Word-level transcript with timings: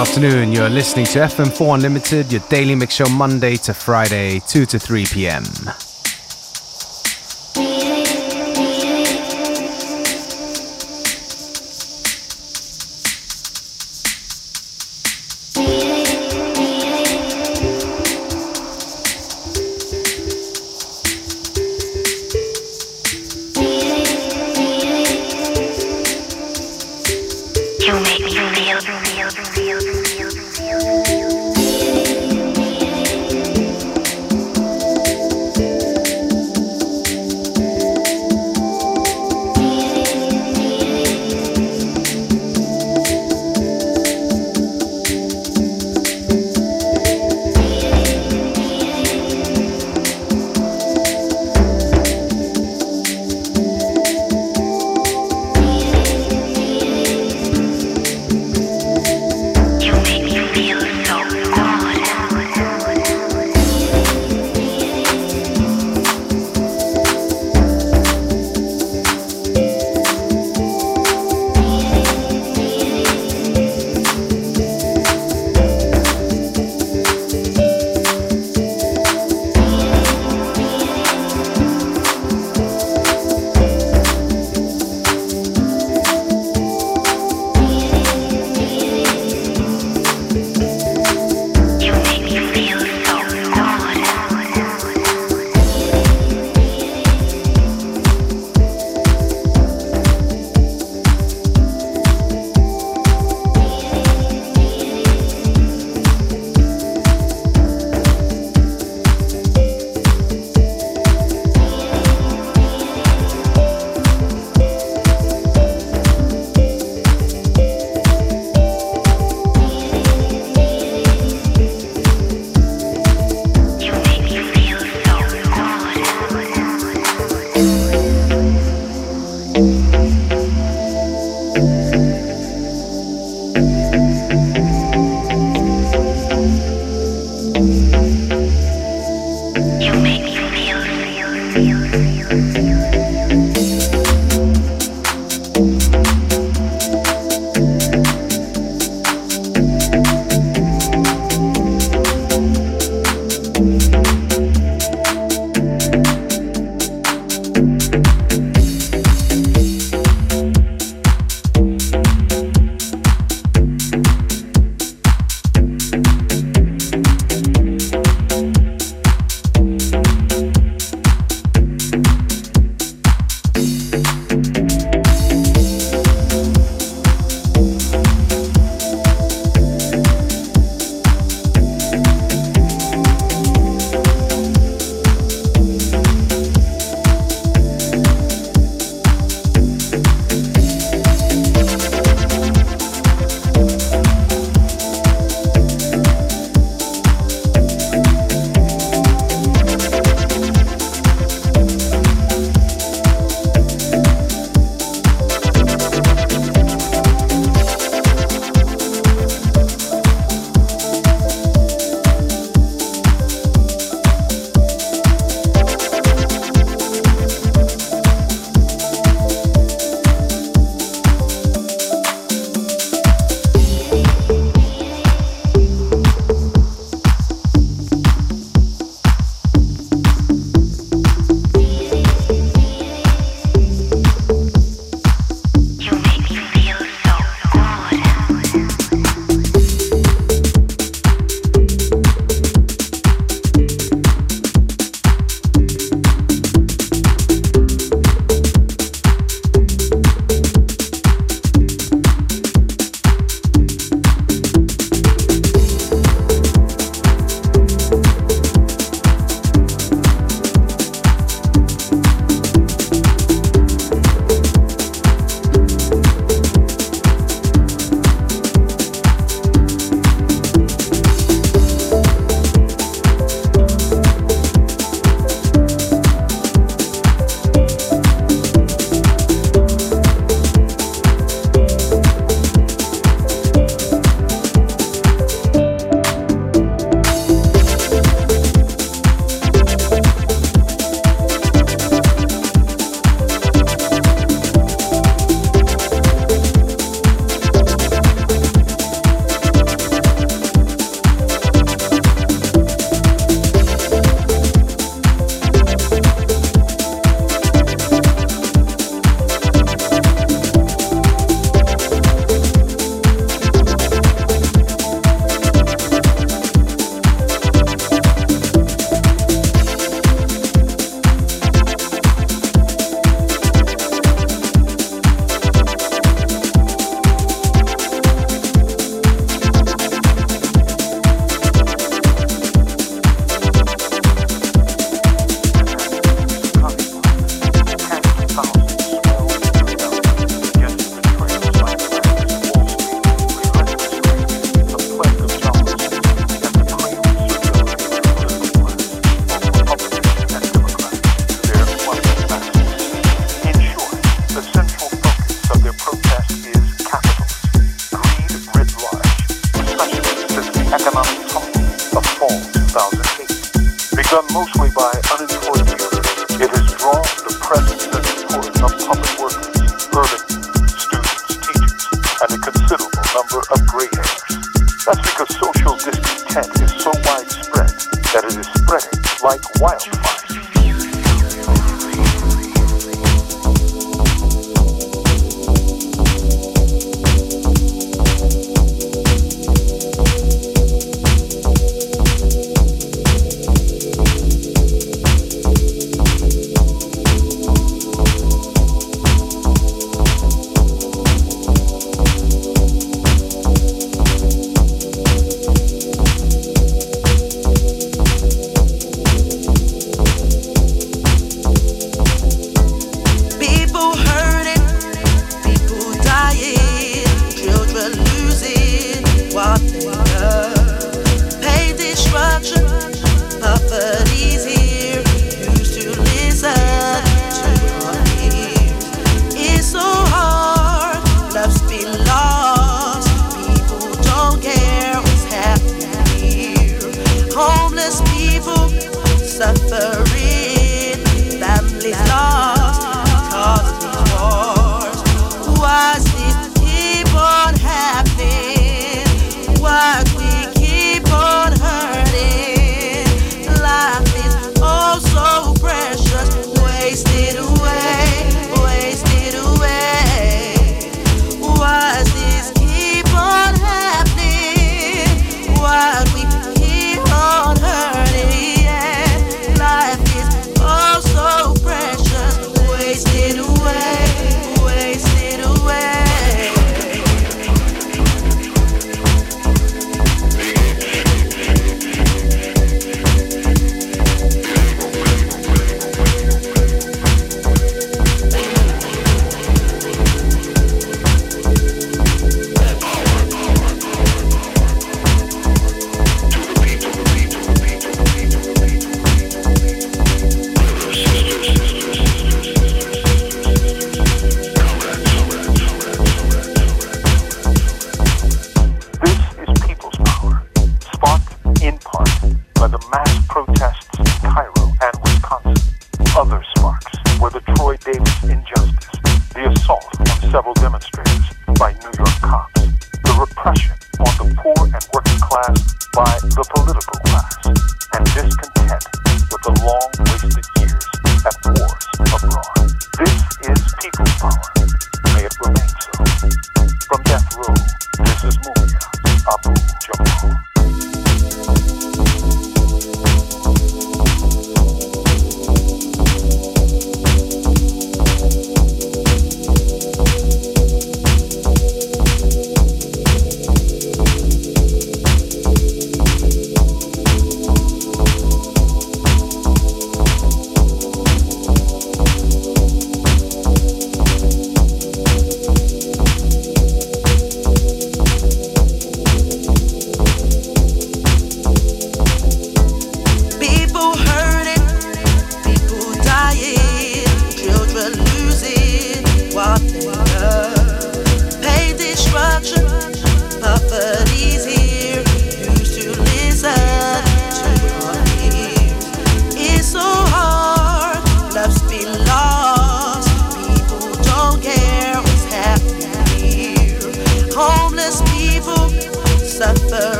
afternoon. 0.00 0.50
You're 0.50 0.70
listening 0.70 1.04
to 1.06 1.18
FM4 1.18 1.74
Unlimited, 1.74 2.32
your 2.32 2.40
daily 2.48 2.74
mix 2.74 2.94
show 2.94 3.08
Monday 3.10 3.56
to 3.56 3.74
Friday, 3.74 4.40
2 4.48 4.64
to 4.64 4.78
3 4.78 5.04
p.m. 5.04 5.44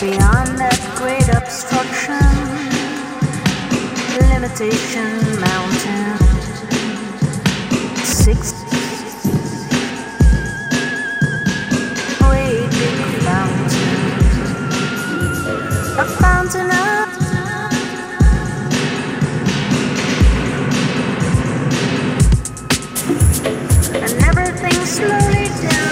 beyond 0.00 0.58
that 0.58 0.78
great 0.96 1.28
obstruction, 1.34 2.20
limitation 4.30 5.40
mountain. 5.40 6.18
Six 8.04 8.66
a 15.98 16.04
fountain 16.04 16.70
of. 16.70 17.08
And 23.94 24.24
everything 24.24 24.84
slowly 24.84 25.48
down. 25.62 25.85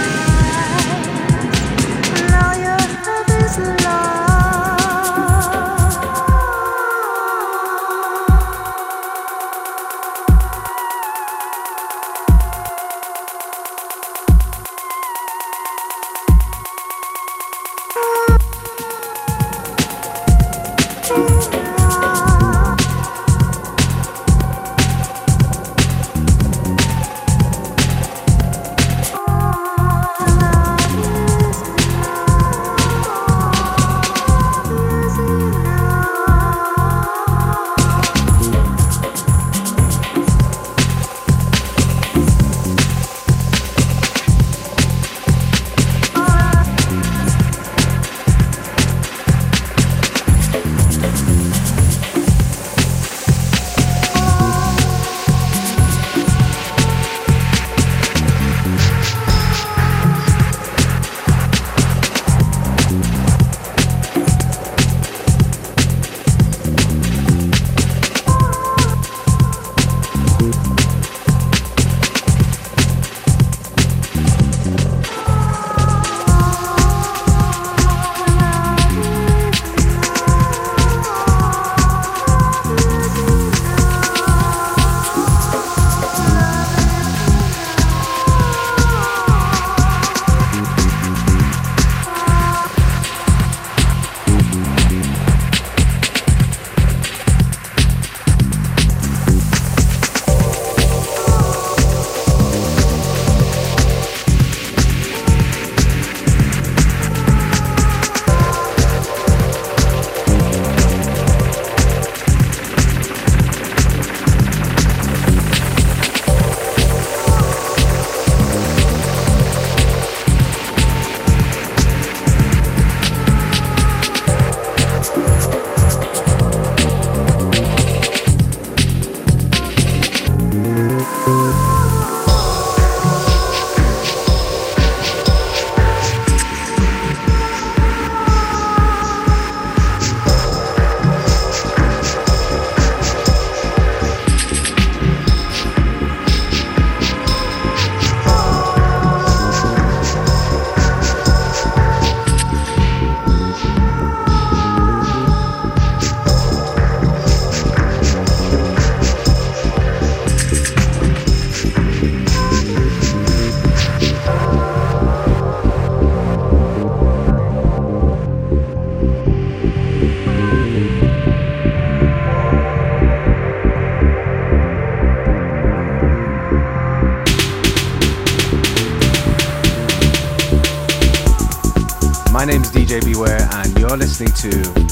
My 182.44 182.50
name's 182.50 182.70
DJ 182.70 183.02
Beware, 183.02 183.48
and 183.52 183.78
you're 183.78 183.96
listening 183.96 184.28
to 184.32 184.50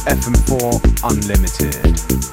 FM4 0.09 0.81
Unlimited. 1.05 2.32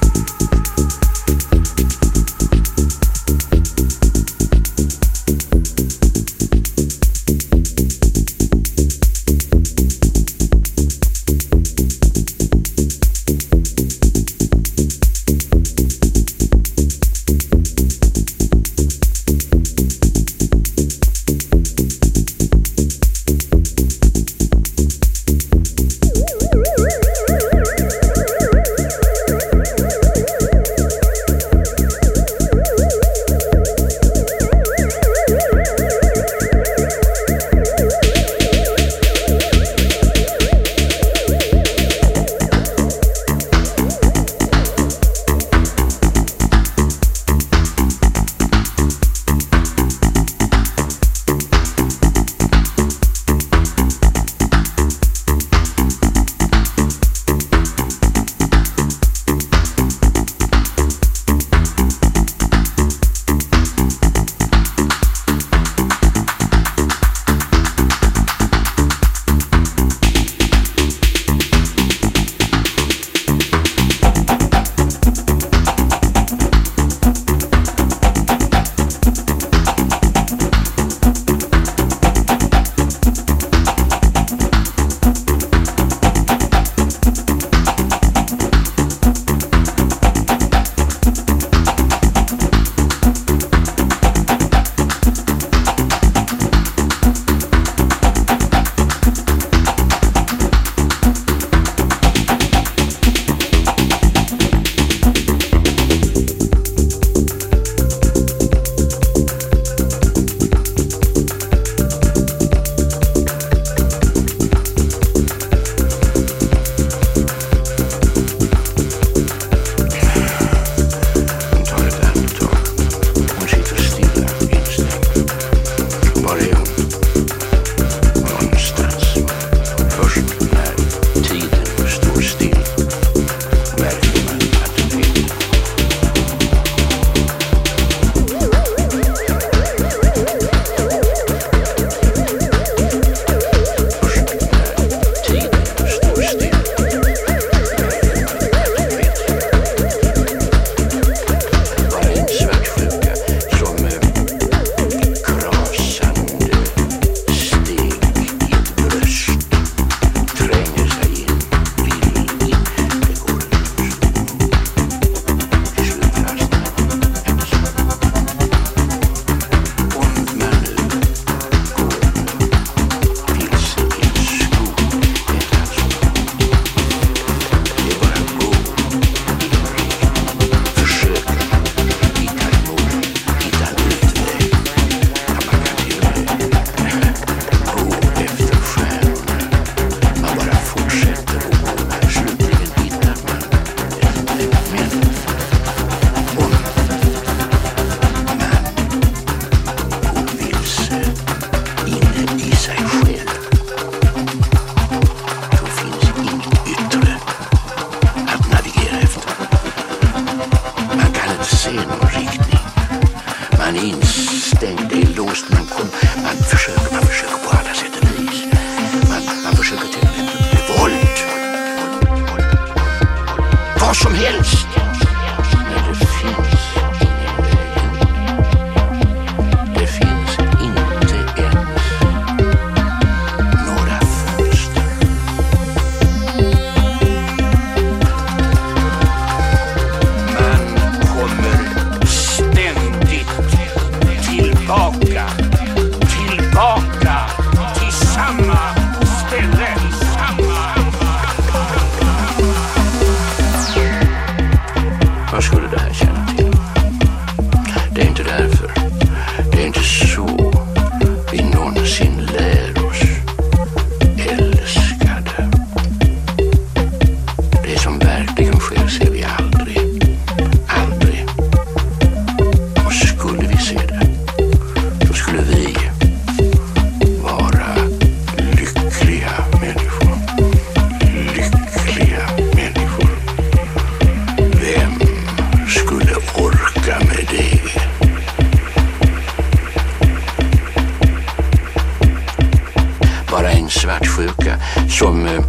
som 294.88 295.26
eh, 295.26 295.42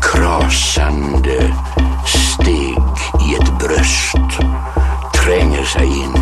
krasande 0.00 1.54
steg 2.06 2.78
i 3.28 3.34
ett 3.34 3.58
bröst 3.58 4.40
tränger 5.14 5.64
sig 5.64 5.86
in. 5.86 6.17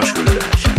verschuldet. 0.00 0.69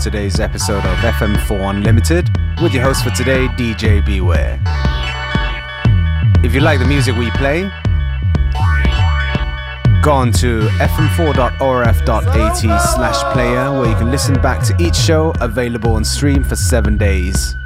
Today's 0.00 0.40
episode 0.40 0.78
of 0.78 0.96
FM4 0.98 1.70
Unlimited 1.70 2.30
with 2.62 2.72
your 2.72 2.82
host 2.82 3.04
for 3.04 3.10
today, 3.10 3.46
DJ 3.48 4.04
Beware. 4.04 4.58
If 6.42 6.54
you 6.54 6.60
like 6.60 6.78
the 6.78 6.86
music 6.86 7.16
we 7.16 7.30
play, 7.32 7.70
go 10.02 10.12
on 10.12 10.32
to 10.32 10.60
fm4.orf.at 10.78 12.56
slash 12.56 13.34
player 13.34 13.70
where 13.78 13.90
you 13.90 13.96
can 13.96 14.10
listen 14.10 14.40
back 14.40 14.64
to 14.64 14.74
each 14.82 14.96
show 14.96 15.34
available 15.42 15.92
on 15.92 16.04
stream 16.04 16.42
for 16.42 16.56
seven 16.56 16.96
days. 16.96 17.56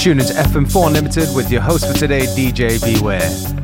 Tuned 0.00 0.18
into 0.22 0.32
FM4 0.32 0.86
Unlimited 0.86 1.28
with 1.34 1.52
your 1.52 1.60
host 1.60 1.86
for 1.86 1.92
today, 1.92 2.20
DJ 2.34 2.80
Beware. 2.82 3.59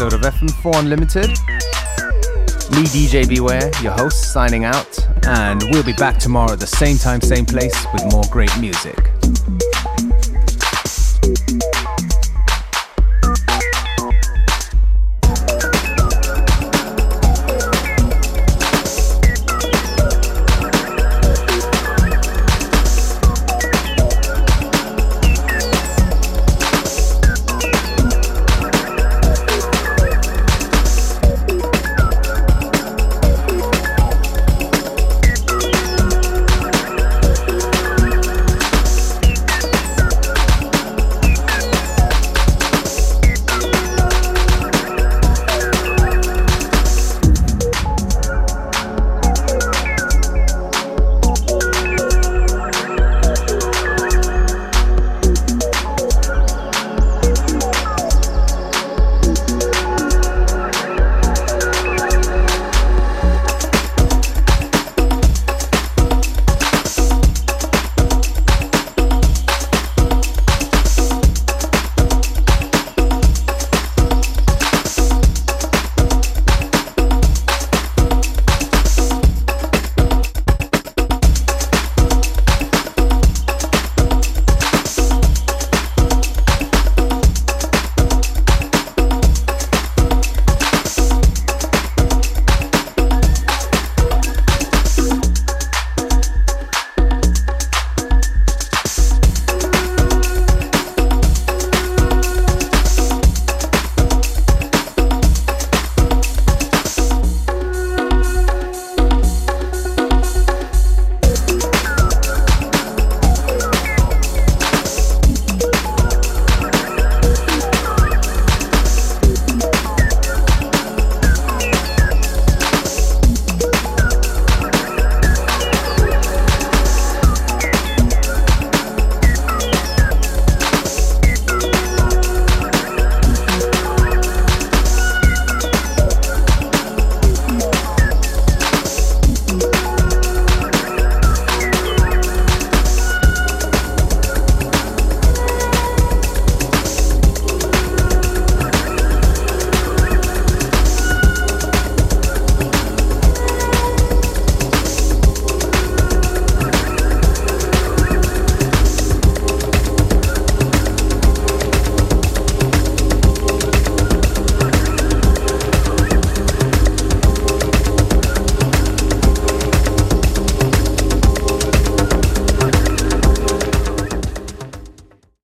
Episode 0.00 0.24
of 0.24 0.32
FM4 0.32 0.78
Unlimited. 0.78 1.28
Me, 2.70 2.84
DJ 2.86 3.28
Beware, 3.28 3.68
your 3.82 3.90
host, 3.90 4.32
signing 4.32 4.64
out, 4.64 4.96
and 5.26 5.60
we'll 5.72 5.82
be 5.82 5.92
back 5.94 6.18
tomorrow 6.18 6.52
at 6.52 6.60
the 6.60 6.66
same 6.68 6.96
time, 6.96 7.20
same 7.20 7.44
place 7.44 7.74
with 7.92 8.04
more 8.12 8.22
great 8.30 8.56
music. 8.60 9.10